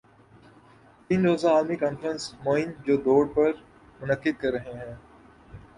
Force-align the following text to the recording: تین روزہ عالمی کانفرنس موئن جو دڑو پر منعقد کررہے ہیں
تین 1.07 1.25
روزہ 1.25 1.47
عالمی 1.47 1.75
کانفرنس 1.83 2.23
موئن 2.43 2.69
جو 2.85 2.95
دڑو 2.97 3.23
پر 3.33 3.51
منعقد 3.99 4.41
کررہے 4.41 4.73
ہیں 4.79 4.93